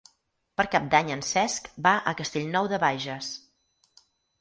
Per 0.61 0.65
Cap 0.75 0.87
d'Any 0.95 1.11
en 1.17 1.21
Cesc 1.33 1.71
va 1.89 1.93
a 1.99 2.17
Castellnou 2.23 2.73
de 2.75 2.83
Bages. 2.89 3.33